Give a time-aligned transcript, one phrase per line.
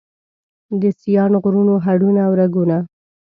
[0.81, 2.77] د سیاڼ غرونو هډونه او رګونه